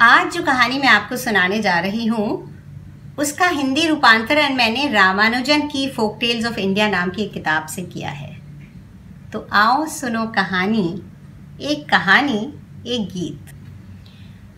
आज 0.00 0.32
जो 0.32 0.42
कहानी 0.42 0.78
मैं 0.78 0.88
आपको 0.88 1.16
सुनाने 1.16 1.58
जा 1.58 1.78
रही 1.80 2.04
हूँ, 2.06 2.26
उसका 3.18 3.46
हिंदी 3.46 3.86
रूपांतरण 3.86 4.54
मैंने 4.54 4.86
रामानुजन 4.88 5.66
की 5.68 5.88
फोक 5.90 6.16
टेल्स 6.20 6.46
ऑफ़ 6.46 6.58
इंडिया 6.58 6.88
नाम 6.88 7.10
की 7.10 7.26
किताब 7.28 7.66
से 7.66 7.82
किया 7.82 8.10
है। 8.10 8.30
तो 9.32 9.46
आओ 9.52 9.86
सुनो 9.86 10.24
कहानी, 10.26 11.02
एक 11.60 11.88
कहानी, 11.88 12.38
एक 12.86 13.08
गीत। 13.08 13.54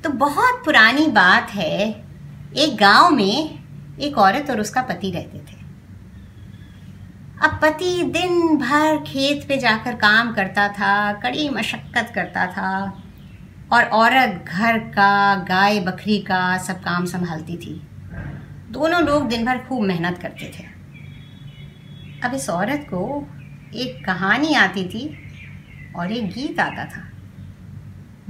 तो 0.04 0.10
बहुत 0.10 0.62
पुरानी 0.64 1.06
बात 1.06 1.50
है, 1.50 2.04
एक 2.56 2.76
गाँव 2.76 3.10
में 3.10 3.58
एक 4.00 4.18
औरत 4.18 4.50
और 4.50 4.60
उसका 4.60 4.82
पति 4.82 5.10
रहते 5.10 5.38
थे। 5.38 5.58
अब 7.42 7.58
पति 7.62 8.02
दिन 8.04 8.56
भर 8.58 9.04
खेत 9.06 9.48
पे 9.48 9.58
जाकर 9.58 9.94
काम 9.94 10.34
करता 10.34 10.68
था, 10.68 11.12
कड़ी 11.12 11.48
मशक्क़त 11.48 12.12
करता 12.14 12.46
था 12.46 13.02
और 13.72 13.84
औरत, 13.84 14.44
घर 14.48 14.78
का, 14.78 15.34
गाय, 15.34 15.80
बकरी 15.80 16.18
का 16.18 16.58
सब 16.58 16.80
काम 16.80 17.04
संभालती 17.04 17.56
थी। 17.56 17.82
दोनों 18.70 19.02
लोग 19.02 19.28
दिन 19.28 19.44
भर 19.46 19.58
खूब 19.58 19.82
मेहनत 19.82 20.18
करते 20.18 20.52
थे। 20.58 20.64
अब 22.24 22.34
इस 22.34 22.50
औरत 22.50 22.86
को 22.94 23.28
एक 23.74 24.04
कहानी 24.06 24.54
आती 24.54 24.84
थी 24.84 25.18
और 25.96 26.12
एक 26.12 26.30
गीत 26.32 26.60
आता 26.60 26.84
था। 26.84 27.06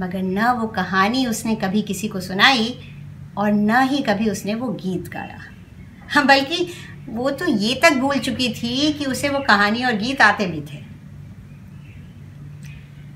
मगर 0.01 0.21
न 0.21 0.51
वो 0.51 0.67
कहानी 0.67 1.25
उसने 1.25 1.55
कभी 1.55 1.81
किसी 1.81 2.07
को 2.07 2.19
सुनाई 2.19 2.79
और 3.37 3.51
न 3.51 3.81
ही 3.81 4.01
कभी 4.01 4.29
उसने 4.29 4.53
वो 4.53 4.67
गीत 4.67 5.09
गाया। 5.09 5.39
हाँ 6.09 6.25
बल्कि 6.25 6.67
वो 7.09 7.29
तो 7.31 7.45
ये 7.45 7.79
तक 7.83 7.93
भूल 7.93 8.19
चुकी 8.19 8.49
थी 8.49 8.93
कि 8.93 9.05
उसे 9.05 9.29
वो 9.29 9.39
कहानी 9.39 9.83
और 9.83 9.93
गीत 9.93 10.21
आते 10.21 10.45
भी 10.45 10.61
थे। 10.61 10.90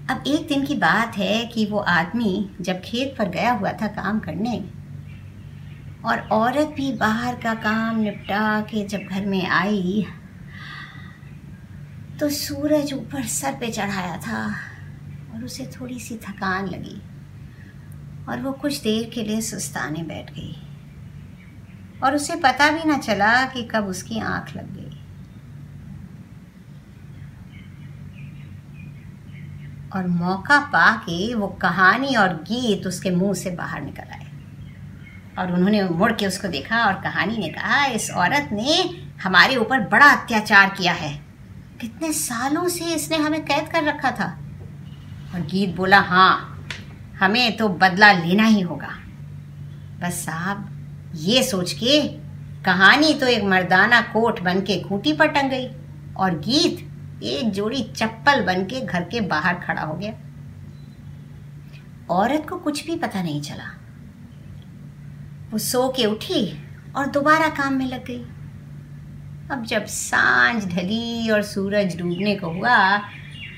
अब 0.09 0.23
एक 0.27 0.47
दिन 0.47 0.65
की 0.65 0.75
बात 0.75 1.17
है 1.17 1.45
कि 1.45 1.65
वो 1.65 1.77
आदमी 1.79 2.49
जब 2.61 2.81
खेत 2.81 3.15
पर 3.17 3.29
गया 3.29 3.51
हुआ 3.51 3.71
था 3.71 3.87
काम 3.87 4.19
करने, 4.19 4.57
और 6.05 6.19
औरत 6.31 6.73
भी 6.77 6.91
बाहर 6.93 7.35
का 7.35 7.53
काम 7.63 7.99
निपटा 7.99 8.61
के 8.61 8.85
जब 8.87 9.01
घर 9.01 9.25
में 9.25 9.45
आई 9.47 10.05
तो 12.19 12.29
सूरज 12.29 12.93
ऊपर 12.93 13.23
सर 13.29 13.57
पे 13.59 13.71
चढ़ाया 13.71 14.17
था 14.17 14.45
और 15.33 15.43
उसे 15.43 15.65
थोड़ी 15.71 15.99
सी 15.99 16.15
थकान 16.17 16.67
लगी, 16.67 17.01
और 18.29 18.41
वो 18.41 18.51
कुछ 18.51 18.81
देर 18.81 19.09
के 19.13 19.23
लिए 19.23 19.41
सुस्ताने 19.41 20.03
बैठ 20.03 20.31
गई। 20.33 20.55
और 22.03 22.15
उसे 22.15 22.35
पता 22.35 22.69
भी 22.71 22.83
ना 22.89 22.97
चला 22.97 23.45
कि 23.45 23.63
कब 23.65 23.87
उसकी 23.87 24.19
आँख 24.19 24.55
लग 24.57 24.73
गई। 24.75 24.84
और 29.95 30.07
मौका 30.07 30.59
पा 30.59 30.91
के 30.95 31.33
वो 31.33 31.47
कहानी 31.47 32.15
और 32.15 32.33
गीत 32.33 32.87
उसके 32.87 33.11
मुँह 33.11 33.33
से 33.33 33.49
बाहर 33.49 33.81
निकल 33.81 34.11
आए। 34.11 34.25
और 35.39 35.51
उन्होंने 35.51 35.83
मुड़ 35.83 36.11
के 36.11 36.27
उसको 36.27 36.47
देखा 36.47 36.85
और 36.85 36.93
कहानी 36.93 37.37
ने 37.37 37.49
कहा, 37.49 37.85
इस 37.85 38.11
औरत 38.11 38.49
ने 38.51 38.83
हमारे 39.23 39.55
ऊपर 39.55 39.79
बड़ा 39.79 40.05
अत्याचार 40.05 40.69
किया 40.69 40.93
है। 40.93 41.13
कितने 41.81 42.11
सालों 42.13 42.67
से 42.67 42.85
इसने 42.85 43.17
हमें 43.17 43.45
कैद 43.45 43.67
कर 43.67 43.83
रखा 43.83 44.11
था। 44.11 44.25
और 45.33 45.41
गीत 45.41 45.75
बोला 45.75 45.99
हाँ 45.99 46.65
हमें 47.19 47.57
तो 47.57 47.67
बदला 47.67 48.11
लेना 48.11 48.43
ही 48.43 48.61
होगा। 48.61 48.89
बस 50.01 50.23
साहब, 50.25 50.69
ये 51.15 51.43
सोच 51.43 51.73
के 51.73 52.01
कहानी 52.63 53.13
तो 53.13 53.27
एक 53.27 53.43
मर्दाना 53.43 54.01
कोट 54.01 54.39
बन 54.39 54.61
के 54.61 54.79
खूंटी 54.79 55.13
पर 55.13 55.27
टंग 55.27 55.49
गई 55.49 55.67
और 56.17 56.39
गीत 56.39 56.91
एक 57.23 57.51
जोड़ी 57.51 57.83
चप्पल 57.95 58.41
बन 58.41 58.63
के 58.63 58.81
घर 58.81 59.03
के 59.03 59.21
बाहर 59.21 59.53
खड़ा 59.53 59.81
हो 59.81 59.93
गया। 59.93 60.13
औरत 62.09 62.45
को 62.49 62.57
कुछ 62.57 62.85
भी 62.85 62.95
पता 62.95 63.23
नहीं 63.23 63.41
चला। 63.41 63.77
वो 65.51 65.57
सो 65.57 65.89
के 65.89 66.05
उठी 66.05 66.67
और 66.95 67.05
दोबारा 67.05 67.47
काम 67.47 67.73
में 67.73 67.87
लग 67.87 68.05
गई। 68.05 68.25
अब 69.51 69.65
जब 69.65 69.85
साँझ 69.85 70.65
ढली 70.65 71.29
और 71.29 71.41
सूरज 71.41 71.97
डूबने 71.97 72.35
को 72.35 72.49
हुआ 72.49 72.97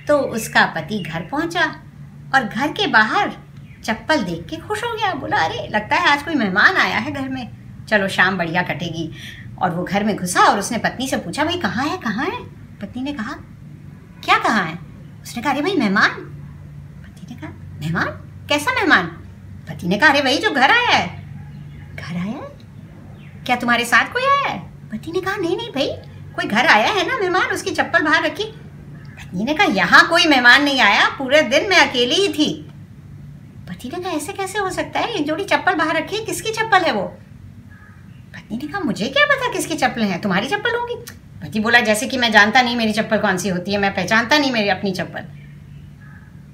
तो 0.07 0.19
उसका 0.19 0.65
पति 0.65 0.99
घर 0.99 1.21
पहुँचा 1.21 1.65
और 2.35 2.43
घर 2.43 2.67
के 2.67 2.87
बाहर 2.87 3.31
चप्पल 3.83 4.23
देख 4.23 4.47
के 4.49 4.55
खुश 4.55 4.83
हो 4.83 4.97
गया। 4.97 5.13
बोला, 5.13 5.37
अरे, 5.37 5.67
लगता 5.67 5.95
है 5.95 6.07
आज 6.07 6.23
कोई 6.23 6.35
मेहमान 6.35 6.75
आया 6.75 6.97
है 6.97 7.11
घर 7.11 7.29
में। 7.29 7.49
चलो, 7.85 8.07
शाम 8.07 8.37
बढ़िया 8.37 8.61
कटेगी। 8.61 9.11
और 9.61 9.71
वो 9.71 9.83
घर 9.83 10.03
में 10.03 10.15
घुसा 10.17 10.41
और 10.41 10.59
उसने 10.59 10.77
पत्नी 10.77 11.07
से 11.07 11.17
पूछा, 11.17 11.43
भाई, 11.43 11.57
कहाँ 11.57 11.85
है 11.85 11.97
कहाँ 11.97 12.25
है? 12.25 12.66
पत्नी 12.81 13.03
ने 13.03 13.13
कहा, 13.13 13.33
क्या 14.25 14.37
कहा 14.37 14.61
है? 14.61 14.79
उसने 15.23 15.43
कहा, 15.43 15.51
अरे 15.51 15.61
भाई, 15.61 15.75
मेहमान। 15.75 16.09
पति 17.03 17.35
ने 17.35 17.41
कहा, 17.41 17.49
मेहमान? 17.79 18.05
कैसा 18.49 18.73
मेहमान? 18.73 19.05
पति 19.69 19.87
ने 19.87 19.97
कहा, 19.97 20.09
अरे 20.09 20.21
भाई, 20.21 20.37
जो 20.37 20.51
घर 20.51 20.71
आया 20.71 20.89
है। 20.89 21.07
घर 21.95 22.15
आया 22.15 22.23
है? 22.23 22.57
क्या 23.45 23.55
तुम्हारे 23.55 23.85
साथ 23.85 24.13
कोई 24.13 24.23
आया 24.23 24.49
है? 24.49 24.59
पति 24.59 25.11
ने 25.11 25.21
कहा, 25.21 25.35
नहीं 25.35 25.57
नहीं 25.57 25.69
भाई, 25.69 25.87
कोई 26.35 26.45
घर 26.45 26.65
आया 26.65 26.91
है 26.91 27.07
ना 27.07 27.17
मेहमान, 27.17 27.47
उसकी 27.47 27.71
चप्पल 27.71 28.01
बाहर 28.01 28.23
रखी? 28.25 28.43
पत्नी 29.07 29.43
ने 29.43 29.53
कहा, 29.53 29.65
यहाँ 29.65 30.09
कोई 30.09 30.25
मेहमान 30.25 30.63
नहीं 30.63 30.81
आया, 30.81 31.09
पूरे 31.09 31.41
दिन 31.41 31.69
मैं 31.69 31.89
अकेली 31.89 32.15
ही 32.15 32.27
थी। 32.27 32.69
पति 33.69 33.89
ने 33.89 34.03
कहा, 34.03 34.11
ऐसे 34.11 34.33
कैसे 34.33 34.59
हो 34.59 34.69
सकता 34.69 34.99
है? 34.99 35.17
ये 35.17 35.23
जोड़ी 35.23 35.43
चप्पल 35.43 35.73
बाहर 35.73 35.95
रखी 35.95 36.15
है, 36.15 36.25
किसकी 36.25 36.51
चप्पल 36.51 36.81
है 36.81 36.91
वो? 36.91 37.03
पत्नी 38.33 38.57
ने 38.57 38.67
कहा, 38.67 38.79
मुझे 38.79 39.07
क्या 39.07 39.25
पता 39.25 39.51
किसकी 39.53 39.75
चप्पल 39.75 40.01
है, 40.01 40.21
तुम्हारी 40.21 40.47
चप्पल 40.47 40.75
होगी। 40.79 41.05
पति 41.41 41.59
बोला, 41.59 41.79
जैसे 41.79 42.07
कि 42.07 42.17
मैं 42.17 42.31
जानता 42.31 42.61
नहीं 42.61 42.75
मेरी 42.75 42.93
चप्पल 42.93 43.17
कौन 43.17 43.37
सी 43.37 43.49
होती 43.49 43.71
है, 43.71 43.77
मैं 43.77 43.95
पहचानता 43.95 44.37
नहीं 44.37 44.51
मेरी 44.51 44.69
अपनी 44.69 44.91
चप्पल। 44.91 45.21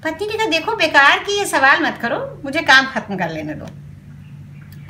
पति 0.04 0.26
ने 0.26 0.32
कहा, 0.32 0.46
देखो, 0.46 0.76
बेकार 0.76 1.18
की 1.18 1.38
ये 1.38 1.46
सवाल 1.46 1.82
मत 1.82 1.98
करो, 2.02 2.42
मुझे 2.44 2.62
काम 2.62 2.86
खत्म 2.86 3.16
कर 3.16 3.30
लेने 3.30 3.54
दो। 3.54 3.66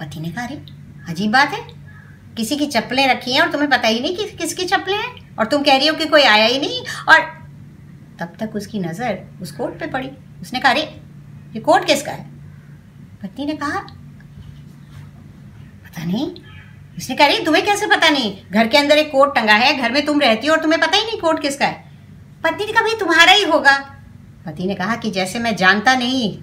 पति 0.01 0.21
ने 0.21 0.29
कहा, 0.29 0.45
अरे, 0.45 0.55
अजीब 1.09 1.33
बात 1.33 1.51
है। 1.51 1.69
किसी 2.37 2.57
की 2.57 2.67
चप्पलें 2.67 3.09
रखी 3.09 3.33
हैं 3.33 3.41
और 3.41 3.51
तुम्हें 3.51 3.71
पता 3.71 3.89
ही 3.89 4.01
नहीं 4.01 4.17
कि 4.17 4.25
किसकी 4.25 4.65
चप्पलें 4.65 4.99
हैं, 4.99 5.37
और 5.37 5.47
तुम 5.47 5.63
कह 5.63 5.77
रही 5.77 5.87
हो 5.87 5.95
कि 5.95 6.05
कोई 6.05 6.23
आया 6.23 6.47
ही 6.47 6.59
नहीं। 6.59 6.81
और 7.09 7.21
तब 8.21 8.33
तक 8.41 8.57
उसकी 8.57 8.79
नज़र 8.79 9.19
उस 9.43 9.53
कोट 9.53 9.79
पे 9.79 9.87
पड़ी। 9.87 10.11
उसने 10.43 10.61
कहा, 10.61 10.73
अरे, 10.73 10.83
ये 11.55 11.61
कोट 11.61 11.87
किसका 11.87 12.13
है? 12.13 12.25
पत्नी 13.23 13.47
ने 13.47 13.53
कहा, 13.53 13.81
पता 15.85 16.05
नहीं 16.05 16.31
उसने 16.97 17.17
कहा 17.17 17.29
तुम्हें 17.29 17.65
कैसे 17.65 17.87
पता 17.87 18.11
नहीं? 18.11 18.37
घर 18.53 18.69
के 18.69 18.79
अंदर 18.79 18.99
एक 18.99 19.13
कोट 19.13 19.35
टंगा 19.35 19.53
है, 19.53 19.79
घर 19.79 19.93
में 19.93 20.07
तुम 20.07 20.21
रहती 20.21 20.47
हो 20.47 20.55
और 20.55 20.61
तुम्हें 20.61 20.81
पता 20.81 20.97
ही 20.97 21.05
नहीं 21.05 21.19
कोट 21.19 21.43
किसका 21.43 21.67
है। 21.67 21.85
पत्नी 22.45 22.67
ने 22.67 22.73
कहा, 22.73 22.83
भाई, 22.83 22.99
तुम्हारा 23.01 23.33
ही 23.33 23.45
होगा। 23.45 23.79
पति 24.47 24.67
ने 24.67 24.75
कहा 24.75 24.97
कि 24.97 25.11
जैसे 25.11 25.39
मैं 25.39 25.57
जानता 25.57 25.95
नहीं 25.95 26.39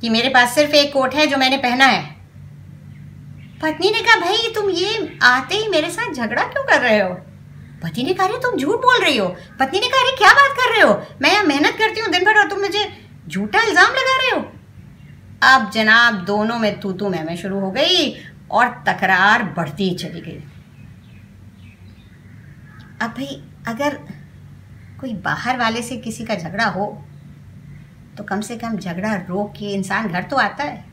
कि 0.00 0.08
मेरे 0.08 0.28
पास 0.28 0.54
सिर्फ़ 0.54 0.72
एक 0.72 0.92
कोट 0.92 1.14
है 1.14 1.26
जो 1.26 1.36
मैंने 1.36 1.56
पहना 1.56 1.84
है। 1.84 2.16
पत्नी 3.62 3.90
ने 3.90 4.00
कहा, 4.00 4.20
भाई, 4.20 4.52
तुम 4.54 4.70
ये 4.70 5.18
आते 5.22 5.54
ही 5.54 5.68
मेरे 5.68 5.90
साथ 5.90 6.12
झगड़ा 6.12 6.42
क्यों 6.42 6.64
कर 6.64 6.80
रहे 6.80 7.00
हो? 7.00 7.14
पति 7.82 8.02
ने 8.02 8.14
कहा 8.14 8.26
तुम 8.26 8.56
झूठ 8.56 8.76
बोल 8.76 9.04
रही 9.04 9.16
हो। 9.16 9.28
पत्नी 9.60 9.80
ने 9.80 9.88
कहा, 9.88 10.00
अरे, 10.00 10.16
क्या 10.16 10.32
बात 10.32 10.50
कर 10.50 10.70
रहे 10.70 10.80
हो? 10.80 11.02
मैं 11.22 11.32
यहाँ 11.32 11.44
मेहनत 11.44 11.76
करती 11.78 12.00
हूँ 12.00 12.08
दिन 12.08 12.24
भर 12.24 12.38
और 12.38 12.48
तुम 12.48 12.60
मुझे 12.60 13.10
झूठा 13.28 13.60
इल्ज़ाम 13.60 13.90
लगा 13.90 14.16
रहे 14.16 14.30
हो? 14.30 14.52
अब 15.42 15.70
जनाब, 15.70 16.14
दोनों 16.14 16.58
में 16.58 16.80
तू 16.80 16.92
तू 16.92 17.08
मैं 17.08 17.36
शुरू 17.36 17.60
हो 17.60 17.70
गई। 17.70 18.25
और 18.50 18.68
तकरार 18.86 19.42
बढ़ती 19.56 19.90
चली 19.94 20.20
गई। 20.20 20.42
अब 23.02 23.10
भाई, 23.10 23.42
अगर 23.68 23.98
कोई 25.00 25.12
बाहर 25.14 25.58
वाले 25.58 25.82
से 25.82 25.96
किसी 25.98 26.24
का 26.24 26.34
झगड़ा 26.34 26.66
हो 26.66 26.86
तो 28.16 28.24
कम 28.24 28.40
से 28.40 28.56
कम 28.56 28.76
झगड़ा 28.76 29.14
रोक 29.28 29.52
के 29.52 29.72
इंसान 29.72 30.08
घर 30.08 30.22
तो 30.22 30.36
आता 30.36 30.64
है। 30.64 30.84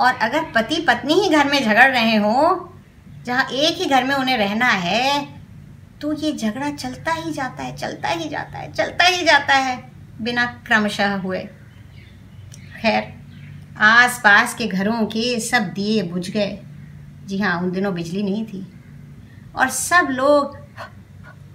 और 0.00 0.14
अगर 0.16 0.44
पति 0.54 0.80
पत्नी 0.88 1.14
ही 1.14 1.28
घर 1.28 1.50
में 1.50 1.62
झगड़ 1.62 1.90
रहे 1.90 2.16
हो, 2.16 2.70
जहाँ 3.24 3.44
एक 3.44 3.76
ही 3.78 3.86
घर 3.86 4.04
में 4.04 4.14
उन्हें 4.14 4.36
रहना 4.38 4.66
है 4.66 5.26
तो 6.00 6.12
ये 6.14 6.32
झगड़ा 6.32 6.70
चलता 6.70 7.12
ही 7.12 7.32
जाता 7.32 7.62
है, 7.62 7.76
चलता 7.76 8.08
ही 8.08 8.28
जाता 8.28 8.58
है, 8.58 8.72
चलता 8.72 9.04
ही 9.04 9.24
जाता 9.24 9.54
है, 9.54 9.76
बिना 10.20 10.44
क्रमशः 10.66 11.14
हुए। 11.16 11.40
खैर 12.76 13.12
आस 13.78 14.20
पास 14.24 14.54
के 14.54 14.66
घरों 14.66 15.06
के 15.06 15.40
सब 15.40 15.62
दिए 15.62 16.02
बुझ 16.02 16.30
गए। 16.30 16.62
जी 17.26 17.38
हाँ 17.38 17.62
उन 17.62 17.70
दिनों 17.70 17.94
बिजली 17.94 18.22
नहीं 18.22 18.46
थी। 18.46 18.72
और 19.56 19.68
सब 19.68 20.08
लोग 20.10 20.56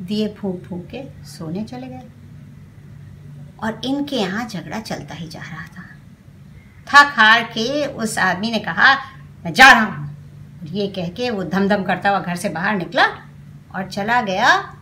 दिए 0.02 0.34
फूक 0.34 0.64
फूक 0.64 0.88
के 0.96 1.26
सोने 1.26 1.64
चले 1.64 1.88
गए। 1.88 2.02
और 3.64 3.82
इनके 3.86 4.16
यहाँ 4.16 4.48
झगड़ा 4.48 4.80
चलता 4.80 5.16
ही 5.16 5.28
जा 5.28 5.40
रहा 5.40 5.64
था। 5.64 5.84
थक 6.88 7.14
हार 7.16 7.44
के 7.44 7.86
उस 7.86 8.18
आदमी 8.18 8.52
ने 8.52 8.60
कहा, 8.60 8.96
मैं 9.46 9.54
जा 9.54 9.72
रहा 9.72 9.84
हूँ। 9.84 10.18
ये 10.64 10.88
कह 10.88 11.08
के 11.08 11.30
वो 11.30 11.44
धम 11.44 11.68
धम 11.68 11.84
करता 11.84 12.10
हुआ 12.10 12.20
घर 12.20 12.36
से 12.36 12.50
बाहर 12.50 12.76
निकला 12.76 13.06
और 13.76 13.90
चला 13.92 14.22
गया 14.22 14.76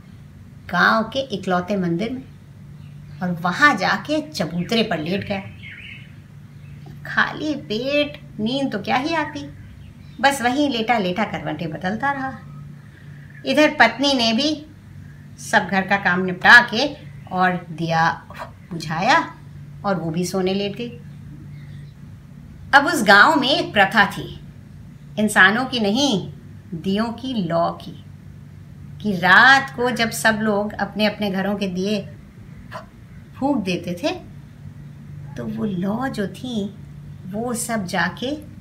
गाँव 0.71 1.03
के 1.03 1.19
इकलौते 1.19 1.77
मंदिर 1.77 2.11
में। 2.11 2.23
और 3.23 3.31
वहाँ 3.31 3.75
जाके 3.77 4.21
चबूतरे 4.21 4.83
पर 4.83 4.99
लेट 4.99 5.27
गया। 5.27 5.56
खाली 7.07 7.53
पेट, 7.63 8.19
नींद 8.39 8.71
तो 8.71 8.79
क्या 8.79 8.97
ही 8.97 9.13
आती। 9.15 9.47
बस 10.21 10.41
वहीं 10.41 10.69
लेटा 10.69 10.97
लेटा 10.97 11.23
करवटें 11.23 11.69
बदलता 11.71 12.11
रहा। 12.11 12.33
इधर 13.45 13.75
पत्नी 13.79 14.13
ने 14.13 14.31
भी 14.33 14.65
सब 15.41 15.67
घर 15.67 15.87
का 15.87 15.97
काम 15.97 16.23
निपटा 16.25 16.59
के 16.73 16.87
और 17.31 17.65
दिया, 17.71 18.09
बुझाया 18.71 19.19
और 19.85 19.95
वो 19.95 20.09
भी 20.11 20.25
सोने 20.25 20.53
लेट 20.53 20.75
गई। 20.75 20.89
अब 22.73 22.85
उस 22.85 23.03
गाँव 23.03 23.39
में 23.39 23.49
एक 23.49 23.71
प्रथा 23.73 24.05
थी, 24.07 24.27
इंसानों 25.19 25.65
की 25.65 25.79
नहीं, 25.79 26.31
दियों 26.73 27.11
की 27.13 27.33
लौ 27.43 27.69
की, 27.81 27.91
कि 29.01 29.11
रात 29.17 29.73
को 29.75 29.89
जब 29.91 30.09
सब 30.11 30.39
लोग 30.41 30.73
अपने 30.73 31.05
अपने 31.05 31.29
घरों 31.31 31.55
के 31.55 31.67
दिए 31.67 32.01
फूक 33.35 33.57
देते 33.57 33.93
थे 33.93 34.11
तो 35.35 35.45
वो 35.47 35.65
लौ 35.65 36.07
जो 36.07 36.27
थी 36.27 36.53
वो 37.29 37.53
सब 37.53 37.85
जाके 37.85 38.57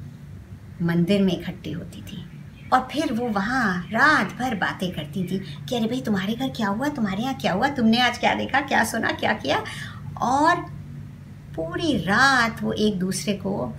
मंदिर 0.84 1.22
में 1.22 1.40
इकट्ठी 1.40 1.72
होती 1.72 2.02
थी। 2.02 2.24
और 2.72 2.88
फिर 2.92 3.12
वो 3.12 3.28
वहाँ 3.28 3.88
रात 3.92 4.32
भर 4.38 4.54
बातें 4.54 4.92
करती 4.92 5.24
थी 5.24 5.38
कि, 5.38 5.76
अरे 5.76 5.86
भाई, 5.86 6.00
तुम्हारे 6.00 6.34
घर 6.34 6.48
क्या 6.48 6.68
हुआ? 6.68 6.88
तुम्हारे 6.88 7.22
यहाँ 7.22 7.34
क्या 7.34 7.52
हुआ? 7.52 7.68
तुमने 7.68 8.00
आज 8.00 8.18
क्या 8.18 8.34
देखा? 8.34 8.60
क्या 8.60 8.84
सुना? 8.84 9.10
क्या 9.10 9.32
किया? 9.32 9.64
और 10.22 10.56
पूरी 11.56 11.98
रात 11.98 12.62
वो 12.62 12.72
एक 12.72 12.98
दूसरे 12.98 13.32
को 13.32 13.74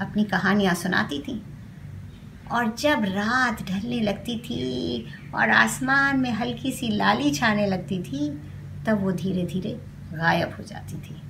अपनी 0.00 0.24
कहानियाँ 0.24 0.74
सुनाती 0.74 1.18
थी। 1.18 1.42
और 2.52 2.76
जब 2.76 3.04
रात 3.04 3.62
ढलने 3.62 4.00
लगती 4.00 4.38
थी 4.38 5.06
और 5.34 5.50
आसमान 5.50 6.20
में 6.20 6.30
हल्की 6.30 6.72
सी 6.72 6.88
लाली 6.88 7.34
छाने 7.34 7.66
लगती 7.66 8.02
थी, 8.02 8.30
तब 8.86 9.00
वो 9.00 9.12
धीरे 9.12 9.42
धीरे 9.42 9.80
गायब 10.12 10.56
हो 10.58 10.64
जाती 10.64 10.96
थी। 10.96 11.22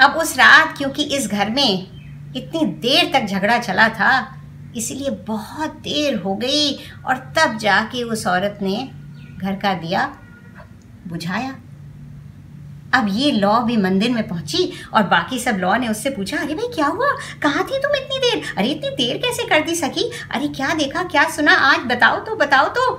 अब 0.00 0.14
उस 0.14 0.36
रात, 0.36 0.76
क्योंकि 0.78 1.02
इस 1.16 1.26
घर 1.26 1.50
में 1.50 2.32
इतनी 2.36 2.64
देर 2.64 3.10
तक 3.12 3.26
झगड़ा 3.26 3.58
चला 3.58 3.88
था, 3.88 4.34
इसलिए 4.76 5.10
बहुत 5.28 5.70
देर 5.82 6.16
हो 6.16 6.34
गई 6.34 6.72
और 7.06 7.16
तब 7.38 7.56
जाके 7.58 8.02
उस 8.02 8.26
औरत 8.26 8.58
ने 8.62 8.76
घर 9.38 9.54
का 9.54 9.72
दिया 9.74 10.04
बुझाया। 11.06 11.54
अब 12.94 13.06
ये 13.10 13.30
लॉ 13.32 13.60
भी 13.60 13.76
मंदिर 13.76 14.10
में 14.10 14.26
पहुँची 14.28 14.70
और 14.94 15.02
बाकी 15.02 15.38
सब 15.38 15.56
लॉ 15.56 15.76
ने 15.76 15.88
उससे 15.88 16.10
पूछा, 16.10 16.36
अरे 16.36 16.54
भाई, 16.54 16.68
क्या 16.74 16.86
हुआ? 16.86 17.10
कहाँ 17.42 17.64
थी 17.64 17.78
तुम 17.78 17.94
इतनी 17.96 18.18
देर? 18.18 18.42
अरे, 18.58 18.68
इतनी 18.68 18.90
देर 18.96 19.18
कैसे 19.18 19.44
कर 19.44 19.60
दी 19.60 19.74
सकी 19.74 20.10
अरे, 20.30 20.48
क्या 20.48 20.74
देखा, 20.74 21.02
क्या 21.02 21.28
सुना? 21.30 21.52
आज 21.52 21.80
बताओ 21.86 22.20
तो 22.20 22.36
बताओ 22.36 22.68
तो। 22.68 22.90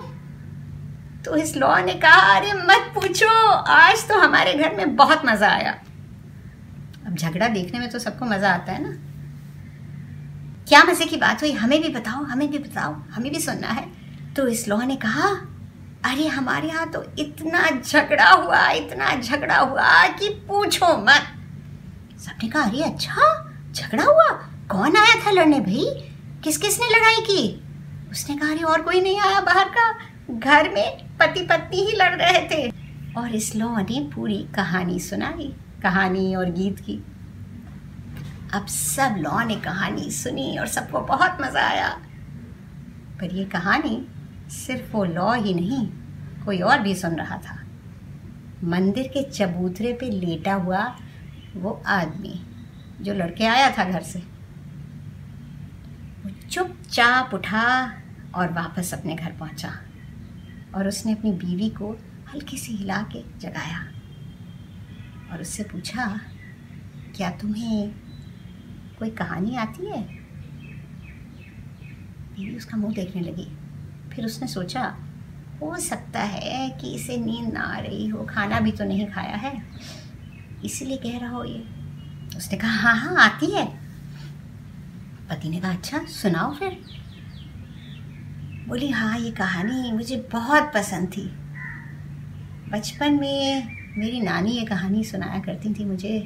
तो 1.25 1.35
इस 1.35 1.55
लॉ 1.57 1.75
ने 1.77 1.93
कहा, 1.93 2.35
अरे, 2.37 2.53
मत 2.53 2.91
पूछो, 2.95 3.29
आज 3.51 4.07
तो 4.07 4.19
हमारे 4.19 4.53
घर 4.53 4.75
में 4.75 4.95
बहुत 4.95 5.21
मज़ा 5.25 5.47
आया। 5.47 5.75
अब 7.07 7.15
झगड़ा 7.15 7.47
देखने 7.47 7.79
में 7.79 7.89
तो 7.89 7.99
सबको 7.99 8.25
मज़ा 8.25 8.53
आता 8.53 8.71
है 8.71 8.83
ना। 8.83 9.09
क्या 10.67 10.83
मज़े 10.83 11.05
की 11.05 11.17
बात 11.17 11.41
हुई? 11.41 11.51
हमें 11.51 11.81
भी 11.81 11.89
बताओ, 11.89 12.23
हमें 12.23 12.51
भी 12.51 12.57
बताओ, 12.57 12.93
हमें 12.93 13.33
भी 13.33 13.39
सुनना 13.39 13.67
है। 13.67 13.87
तो 14.35 14.47
इस 14.47 14.67
लॉ 14.67 14.83
ने 14.83 14.95
कहा, 14.95 15.27
अरे, 16.05 16.27
हमारे 16.27 16.67
यहाँ 16.67 16.89
तो 16.89 17.05
इतना 17.19 17.81
झगड़ा 17.81 18.31
हुआ, 18.31 18.69
इतना 18.69 19.15
झगड़ा 19.15 19.57
हुआ 19.57 20.07
कि 20.07 20.29
पूछो 20.29 20.97
मत। 20.97 21.21
सबने 22.19 22.49
कहा, 22.49 22.63
अरे 22.63 22.81
अच्छा 22.81 23.51
झगड़ा 23.71 24.03
हुआ? 24.03 24.27
कौन 24.71 24.95
आया 24.95 25.25
था 25.25 25.31
लड़ने 25.31 25.59
भाई? 25.59 25.85
किस 26.43 26.57
किसने 26.57 26.97
लड़ाई 26.97 27.15
की? 27.15 27.63
उसने 28.11 28.37
कहा, 28.37 28.49
अरे, 28.49 28.61
और 28.61 28.81
कोई 28.81 29.01
नहीं 29.01 29.19
आया 29.19 29.41
बाहर 29.41 29.69
का। 29.69 29.99
घर 30.29 30.69
में 30.69 31.17
पति 31.17 31.41
पत्नी 31.41 31.77
ही 31.77 31.91
लड़ 31.91 32.21
रहे 32.21 32.47
थे। 32.47 32.73
और 33.17 33.35
इस 33.35 33.55
लॉ 33.55 33.77
ने 33.77 34.09
पूरी 34.15 34.47
कहानी 34.55 34.99
सुनाई। 34.99 35.53
कहानी 35.83 36.33
और 36.35 36.51
गीत 36.51 36.79
की। 36.79 36.95
अब 38.53 38.65
सब 38.67 39.15
लॉ 39.17 39.43
ने 39.43 39.55
कहानी 39.55 40.09
सुनी 40.11 40.57
और 40.57 40.67
सबको 40.67 41.01
बहुत 41.01 41.37
मज़ा 41.41 41.61
आया। 41.61 41.89
पर 43.19 43.35
ये 43.35 43.45
कहानी 43.45 44.05
सिर्फ़ 44.49 44.91
वो 44.91 45.03
लॉ 45.05 45.33
ही 45.33 45.53
नहीं, 45.53 45.85
कोई 46.45 46.59
और 46.59 46.79
भी 46.79 46.95
सुन 46.95 47.15
रहा 47.15 47.37
था। 47.37 47.57
मंदिर 48.63 49.07
के 49.07 49.23
चबूतरे 49.23 49.93
पे 49.93 50.09
लेटा 50.09 50.53
हुआ 50.53 50.83
वो 51.55 51.81
आदमी 51.87 52.39
जो 53.01 53.13
लड़के 53.13 53.45
आया 53.45 53.69
था 53.77 53.83
घर 53.83 54.01
से। 54.03 54.19
वो 56.19 56.29
चुपचाप 56.49 57.33
उठा 57.33 57.67
और 58.35 58.51
वापस 58.53 58.93
अपने 58.93 59.15
घर 59.15 59.31
पहुँचा 59.31 59.71
और 60.75 60.87
उसने 60.87 61.13
अपनी 61.13 61.31
बीवी 61.35 61.69
को 61.69 61.91
हल्की 62.33 62.57
सी 62.57 62.75
हिला 62.75 63.01
के 63.11 63.23
जगाया। 63.39 63.85
और 65.31 65.41
उससे 65.41 65.63
पूछा, 65.63 66.21
क्या 67.15 67.31
तुम्हें 67.31 67.91
कोई 68.99 69.09
कहानी 69.09 69.55
आती 69.55 69.85
है? 69.85 70.01
बीवी 72.35 72.57
उसका 72.57 72.77
मुँह 72.77 72.93
देखने 72.93 73.21
लगी। 73.21 73.51
फिर 74.15 74.25
उसने 74.25 74.47
सोचा, 74.47 74.97
हो 75.61 75.77
सकता 75.77 76.19
है 76.19 76.69
कि 76.69 76.95
इसे 76.95 77.17
नींद 77.17 77.53
ना 77.53 77.61
आ 77.61 77.79
रही 77.79 78.07
हो। 78.07 78.23
खाना 78.23 78.59
भी 78.59 78.71
तो 78.71 78.85
नहीं 78.85 79.07
खाया 79.07 79.35
है। 79.35 79.63
इसीलिए 80.65 80.97
कह 80.97 81.17
रहा 81.17 81.29
हो 81.29 81.43
ये। 81.43 81.63
उसने 82.37 82.57
कहा 82.57 82.71
हाँ 82.71 82.95
हाँ 82.95 83.15
आती 83.25 83.45
है। 83.45 83.65
पति 85.29 85.49
ने 85.49 85.59
कहा 85.59 85.71
अच्छा 85.71 86.05
सुनाओ 86.05 86.53
फिर। 86.53 86.85
बोली 88.67 88.89
हाँ 88.89 89.19
ये 89.19 89.31
कहानी 89.31 89.91
मुझे 89.91 90.29
बहुत 90.31 90.71
पसंद 90.75 91.07
थी। 91.07 91.31
बचपन 92.71 93.13
में 93.13 93.78
मेरी 93.97 94.19
नानी 94.21 94.51
ये 94.51 94.65
कहानी 94.65 95.03
सुनाया 95.03 95.39
करती 95.39 95.73
थी 95.73 95.85
मुझे। 95.85 96.19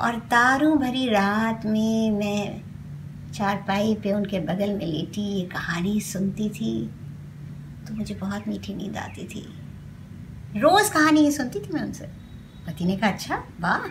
और 0.00 0.18
तारों 0.30 0.76
भरी 0.78 1.08
रात 1.08 1.66
में 1.66 2.10
मैं 2.10 2.62
चारपाई 3.32 3.94
पे 3.94 4.12
उनके 4.12 4.40
बगल 4.40 4.72
में 4.74 4.86
लेटी, 4.86 5.22
ये 5.32 5.44
कहानी 5.46 6.00
सुनती 6.00 6.48
थी 6.50 6.74
तो 7.88 7.94
मुझे 7.94 8.14
बहुत 8.14 8.48
मीठी 8.48 8.74
नींद 8.74 8.96
आती 8.96 9.24
थी। 9.24 9.46
रोज़ 10.56 10.92
कहानी 10.92 11.20
ही 11.20 11.32
सुनती 11.32 11.60
थी 11.60 11.72
मैं 11.74 11.82
उनसे। 11.82 12.06
पति 12.66 12.84
ने 12.84 12.96
कहा 12.96 13.10
अच्छा 13.10 13.36
वाह, 13.60 13.86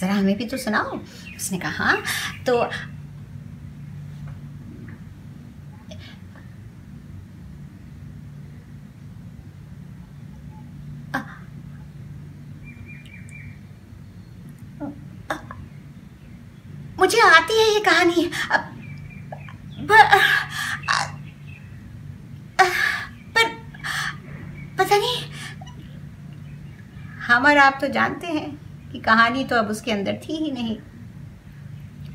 ज़रा 0.00 0.14
हमें 0.14 0.36
भी 0.36 0.44
तो 0.44 0.56
सुनाओ। 0.56 0.98
उसने 1.36 1.58
कहा 1.58 1.84
हाँ 1.84 2.02
तो 2.46 2.62
मुझे 17.08 17.20
आती 17.20 17.54
है 17.58 17.66
ये 17.74 17.80
कहानी। 17.80 18.22
पर, 19.82 20.02
पर 23.34 23.46
पता 24.78 24.96
नहीं। 24.96 25.22
हम 27.20 27.46
और 27.46 27.58
आप 27.58 27.78
तो 27.80 27.88
जानते 27.88 28.26
हैं 28.26 28.90
कि 28.92 28.98
कहानी 28.98 29.44
तो 29.44 29.56
अब 29.56 29.70
उसके 29.70 29.92
अंदर 29.92 30.20
थी 30.28 30.36
ही 30.36 30.50
नहीं। 30.50 30.76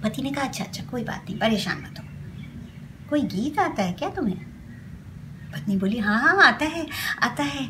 पति 0.03 0.21
ने 0.21 0.31
कहा 0.31 0.45
अच्छा 0.45 0.63
अच्छा 0.63 0.83
कोई 0.83 1.03
बात 1.03 1.25
नहीं 1.25 1.39
परेशान 1.39 1.81
मत 1.81 1.99
हो। 1.99 2.05
कोई 3.09 3.21
गीत 3.21 3.59
आता 3.59 3.83
है 3.83 3.93
क्या 3.93 4.09
तुम्हें? 4.09 4.37
पत्नी 5.53 5.77
बोली 5.77 5.97
हाँ 5.97 6.19
हाँ 6.19 6.37
आता 6.43 6.65
है 6.65 6.87
आता 7.23 7.43
है। 7.43 7.69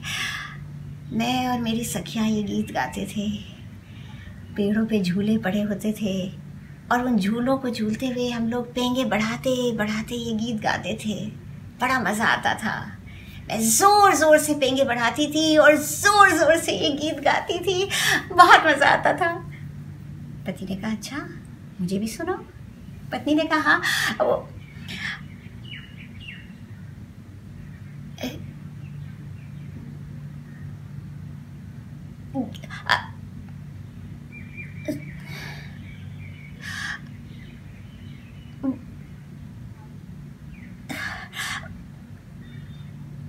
मैं 1.14 1.48
और 1.48 1.60
मेरी 1.62 1.84
सखियाँ 1.86 2.28
ये 2.28 2.44
गीत 2.44 2.72
गाते 2.72 3.08
थे। 3.08 3.32
पेड़ों 4.56 4.86
पे 4.86 5.02
झूले 5.02 5.38
पड़े 5.38 5.62
होते 5.62 5.92
थे। 5.94 6.43
और 6.94 7.06
उन 7.06 7.18
झूलों 7.18 7.58
को 7.58 7.70
झूलते 7.70 8.08
हुए 8.08 8.30
हम 8.30 8.48
लोग 8.50 8.68
पेंगे 8.74 9.06
बढ़ाते 9.06 9.52
बढ़ाते 9.78 10.16
ये 10.16 10.34
गीत 10.36 10.62
गाते 10.64 10.98
थे। 11.06 11.16
बड़ा 11.82 12.00
मज़ा 12.00 12.26
आता 12.28 12.54
था। 12.56 12.76
मैं 13.48 13.60
ज़ोर 13.62 14.16
ज़ोर 14.16 14.38
से 14.40 14.54
पेंगे 14.56 14.84
बढ़ाती 14.86 15.28
थी 15.32 15.58
और 15.58 15.76
ज़ोर 15.78 16.30
ज़ोर 16.38 16.58
से 16.60 16.72
ये 16.74 16.90
गीत 16.98 17.20
गाती 17.26 17.60
थी। 17.60 17.90
बहुत 18.32 18.68
मज़ा 18.68 18.90
आता 18.90 19.14
था। 19.18 19.34
पति 20.48 20.66
ने 20.66 20.76
कहा 20.76 20.92
अच्छा 20.92 21.28
मुझे 21.82 22.00
भी 22.00 22.08
सुनो। 22.08 22.34
पत्नी 23.12 23.36
ने 23.36 23.44
कहा, 23.46 23.78
वो 24.22 24.48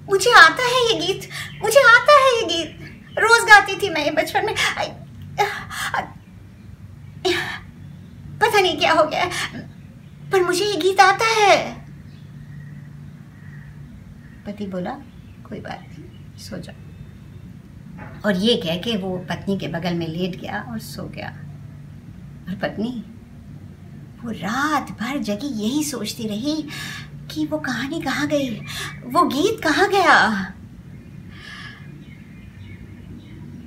मुझे 0.08 0.30
आता 0.32 0.62
है 0.64 0.80
ये 0.82 0.94
गीत 0.98 1.28
मुझे 1.62 1.80
आता 1.80 2.12
है 2.14 2.28
ये 2.30 2.44
गीत 2.48 3.18
रोज 3.18 3.44
थी 4.24 4.40
मैं 4.40 4.54
ये 4.54 4.54
बचपन 4.54 6.12
पता 8.40 8.60
नहीं 8.60 8.76
क्या 8.78 8.92
हो 8.92 9.04
गया, 9.04 9.24
पर 10.32 10.42
मुझे 10.42 10.64
ये 10.64 10.76
गीत 10.76 11.00
आता 11.00 11.24
है। 11.24 11.74
पति 14.46 14.66
बोला, 14.66 14.90
कोई 15.48 15.60
बात 15.60 15.86
नहीं, 15.88 16.38
सो 16.38 16.58
जाओ। 16.58 16.74
और 18.26 18.36
ये 18.36 18.56
कह 18.56 18.76
के 18.76 18.96
वो 18.96 19.16
पत्नी 19.18 19.58
के 19.58 19.68
बगल 19.68 19.94
में 19.94 20.06
लेट 20.08 20.36
गया 20.40 20.60
और 20.60 20.78
सो 20.78 21.02
गया। 21.08 21.28
और 22.48 22.54
पत्नी, 22.54 23.04
वो 24.24 24.30
रात 24.30 24.90
भर 24.90 25.18
जगी 25.18 25.48
यही 25.62 25.84
सोचती 25.84 26.28
रही 26.28 26.62
कि 27.30 27.46
वो 27.46 27.58
कहानी 27.58 28.00
कहाँ 28.00 28.26
गई, 28.26 28.50
वो 29.04 29.22
गीत 29.22 29.62
कहाँ 29.64 29.88
गया। 29.88 30.18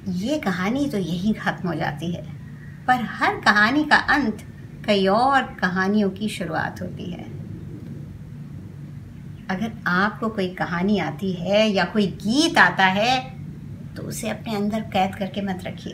ये 0.07 0.37
कहानी 0.37 0.87
तो 0.89 0.97
यही 0.97 1.33
खत्म 1.33 1.67
हो 1.67 1.75
जाती 1.75 2.11
है। 2.11 2.23
पर 2.87 3.03
हर 3.11 3.35
कहानी 3.35 3.83
का 3.83 3.95
अंत 3.95 4.45
कई 4.85 5.07
और 5.07 5.43
कहानियों 5.43 6.09
की 6.09 6.29
शुरुआत 6.29 6.81
होती 6.81 7.11
है। 7.11 7.23
अगर 9.49 9.71
आपको 9.87 10.29
कोई 10.29 10.47
कहानी 10.49 10.99
आती 10.99 11.31
है 11.31 11.67
या 11.69 11.85
कोई 11.85 12.07
गीत 12.07 12.57
आता 12.57 12.85
है 12.85 13.19
तो 13.95 14.03
उसे 14.03 14.29
अपने 14.29 14.55
अंदर 14.55 14.81
कैद 14.93 15.15
करके 15.15 15.41
मत 15.41 15.63
रखिए। 15.63 15.93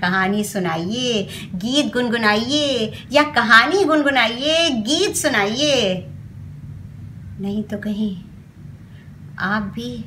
कहानी 0.00 0.44
सुनाइए, 0.44 1.22
गीत 1.54 1.92
गुनगुनाइए, 1.92 2.92
या 3.12 3.22
कहानी 3.22 3.84
गुनगुनाइए, 3.84 4.70
गीत 4.70 5.16
सुनाइए। 5.16 6.08
नहीं 7.40 7.62
तो 7.62 7.78
कहीं 7.78 8.16
आप 9.38 9.62
भी 9.62 10.04